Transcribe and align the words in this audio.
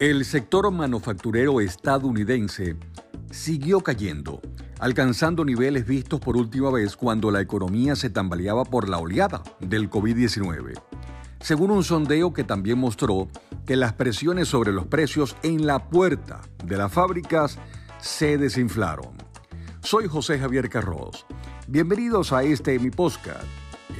El 0.00 0.24
sector 0.24 0.70
manufacturero 0.70 1.60
estadounidense 1.60 2.74
siguió 3.30 3.82
cayendo, 3.82 4.40
alcanzando 4.78 5.44
niveles 5.44 5.86
vistos 5.86 6.20
por 6.20 6.38
última 6.38 6.70
vez 6.70 6.96
cuando 6.96 7.30
la 7.30 7.42
economía 7.42 7.94
se 7.94 8.08
tambaleaba 8.08 8.64
por 8.64 8.88
la 8.88 8.96
oleada 8.96 9.42
del 9.58 9.90
COVID-19. 9.90 10.80
Según 11.40 11.70
un 11.70 11.84
sondeo 11.84 12.32
que 12.32 12.44
también 12.44 12.78
mostró 12.78 13.28
que 13.66 13.76
las 13.76 13.92
presiones 13.92 14.48
sobre 14.48 14.72
los 14.72 14.86
precios 14.86 15.36
en 15.42 15.66
la 15.66 15.90
puerta 15.90 16.40
de 16.64 16.78
las 16.78 16.90
fábricas 16.90 17.58
se 18.00 18.38
desinflaron. 18.38 19.10
Soy 19.82 20.08
José 20.08 20.38
Javier 20.38 20.70
Carros. 20.70 21.26
Bienvenidos 21.68 22.32
a 22.32 22.42
este 22.42 22.78
mi 22.78 22.90
podcast. 22.90 23.44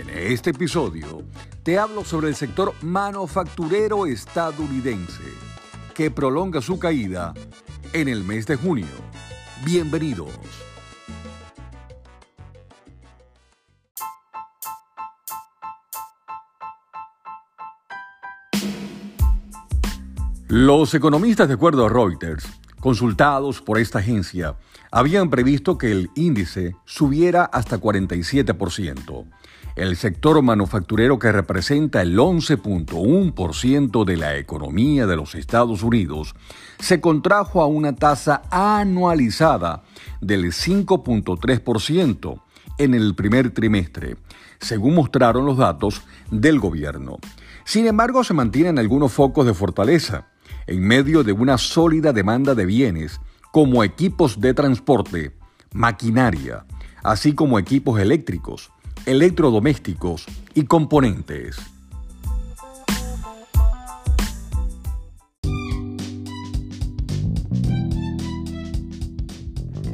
en 0.00 0.08
este 0.08 0.48
episodio 0.48 1.24
te 1.62 1.78
hablo 1.78 2.06
sobre 2.06 2.28
el 2.28 2.36
sector 2.36 2.72
manufacturero 2.80 4.06
estadounidense 4.06 5.50
que 5.94 6.10
prolonga 6.10 6.60
su 6.60 6.78
caída 6.78 7.34
en 7.92 8.08
el 8.08 8.24
mes 8.24 8.46
de 8.46 8.56
junio. 8.56 8.86
Bienvenidos. 9.64 10.30
Los 20.48 20.94
economistas, 20.94 21.46
de 21.46 21.54
acuerdo 21.54 21.86
a 21.86 21.88
Reuters, 21.88 22.59
consultados 22.80 23.60
por 23.60 23.78
esta 23.78 24.00
agencia, 24.00 24.56
habían 24.90 25.30
previsto 25.30 25.78
que 25.78 25.92
el 25.92 26.10
índice 26.14 26.74
subiera 26.84 27.44
hasta 27.44 27.80
47%. 27.80 29.26
El 29.76 29.96
sector 29.96 30.42
manufacturero 30.42 31.18
que 31.18 31.30
representa 31.30 32.02
el 32.02 32.18
11.1% 32.18 34.04
de 34.04 34.16
la 34.16 34.36
economía 34.36 35.06
de 35.06 35.16
los 35.16 35.34
Estados 35.36 35.82
Unidos 35.82 36.34
se 36.80 37.00
contrajo 37.00 37.62
a 37.62 37.66
una 37.66 37.94
tasa 37.94 38.42
anualizada 38.50 39.84
del 40.20 40.46
5.3% 40.46 42.42
en 42.78 42.94
el 42.94 43.14
primer 43.14 43.50
trimestre, 43.50 44.16
según 44.58 44.94
mostraron 44.94 45.46
los 45.46 45.56
datos 45.56 46.02
del 46.30 46.58
gobierno. 46.58 47.18
Sin 47.64 47.86
embargo, 47.86 48.24
se 48.24 48.34
mantienen 48.34 48.78
algunos 48.78 49.12
focos 49.12 49.46
de 49.46 49.54
fortaleza 49.54 50.26
en 50.66 50.82
medio 50.82 51.24
de 51.24 51.32
una 51.32 51.58
sólida 51.58 52.12
demanda 52.12 52.54
de 52.54 52.66
bienes 52.66 53.20
como 53.52 53.82
equipos 53.82 54.40
de 54.40 54.54
transporte, 54.54 55.36
maquinaria, 55.72 56.64
así 57.02 57.34
como 57.34 57.58
equipos 57.58 58.00
eléctricos, 58.00 58.70
electrodomésticos 59.06 60.26
y 60.54 60.64
componentes. 60.64 61.56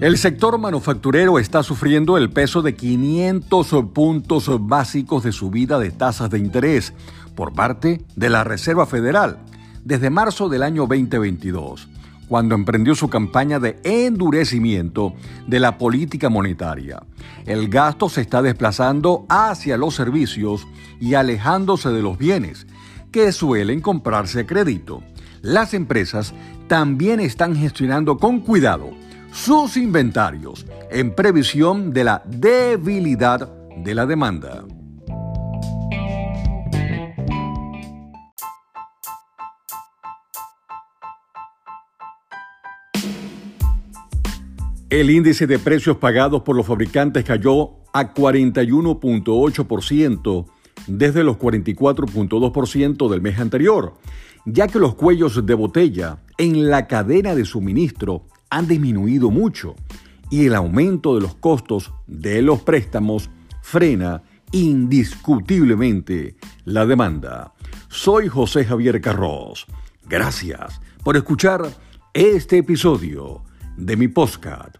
El 0.00 0.16
sector 0.16 0.56
manufacturero 0.56 1.38
está 1.38 1.62
sufriendo 1.62 2.16
el 2.16 2.30
peso 2.30 2.62
de 2.62 2.74
500 2.74 3.84
puntos 3.92 4.50
básicos 4.66 5.24
de 5.24 5.32
subida 5.32 5.78
de 5.78 5.90
tasas 5.90 6.30
de 6.30 6.38
interés 6.38 6.94
por 7.34 7.52
parte 7.52 8.02
de 8.16 8.30
la 8.30 8.42
Reserva 8.42 8.86
Federal 8.86 9.38
desde 9.84 10.10
marzo 10.10 10.48
del 10.48 10.62
año 10.62 10.82
2022 10.82 11.88
cuando 12.30 12.54
emprendió 12.54 12.94
su 12.94 13.10
campaña 13.10 13.58
de 13.58 13.80
endurecimiento 13.82 15.14
de 15.48 15.58
la 15.58 15.78
política 15.78 16.28
monetaria. 16.28 17.02
El 17.44 17.68
gasto 17.68 18.08
se 18.08 18.20
está 18.20 18.40
desplazando 18.40 19.26
hacia 19.28 19.76
los 19.76 19.96
servicios 19.96 20.68
y 21.00 21.14
alejándose 21.14 21.88
de 21.88 22.02
los 22.02 22.18
bienes, 22.18 22.68
que 23.10 23.32
suelen 23.32 23.80
comprarse 23.80 24.40
a 24.40 24.46
crédito. 24.46 25.02
Las 25.42 25.74
empresas 25.74 26.32
también 26.68 27.18
están 27.18 27.56
gestionando 27.56 28.16
con 28.16 28.38
cuidado 28.38 28.90
sus 29.32 29.76
inventarios 29.76 30.66
en 30.88 31.16
previsión 31.16 31.92
de 31.92 32.04
la 32.04 32.22
debilidad 32.26 33.52
de 33.76 33.92
la 33.92 34.06
demanda. 34.06 34.62
El 44.90 45.08
índice 45.08 45.46
de 45.46 45.58
precios 45.60 45.98
pagados 45.98 46.42
por 46.42 46.56
los 46.56 46.66
fabricantes 46.66 47.24
cayó 47.24 47.76
a 47.92 48.12
41.8% 48.12 50.46
desde 50.88 51.22
los 51.22 51.38
44.2% 51.38 53.08
del 53.08 53.20
mes 53.20 53.38
anterior, 53.38 53.94
ya 54.46 54.66
que 54.66 54.80
los 54.80 54.96
cuellos 54.96 55.46
de 55.46 55.54
botella 55.54 56.18
en 56.38 56.68
la 56.68 56.88
cadena 56.88 57.36
de 57.36 57.44
suministro 57.44 58.26
han 58.50 58.66
disminuido 58.66 59.30
mucho 59.30 59.76
y 60.28 60.46
el 60.46 60.56
aumento 60.56 61.14
de 61.14 61.20
los 61.20 61.36
costos 61.36 61.92
de 62.08 62.42
los 62.42 62.62
préstamos 62.62 63.30
frena 63.62 64.24
indiscutiblemente 64.50 66.34
la 66.64 66.84
demanda. 66.84 67.54
Soy 67.88 68.26
José 68.26 68.64
Javier 68.64 69.00
Carros. 69.00 69.68
Gracias 70.08 70.80
por 71.04 71.16
escuchar 71.16 71.62
este 72.12 72.58
episodio 72.58 73.44
de 73.80 73.96
mi 73.96 74.08
postcard 74.08 74.78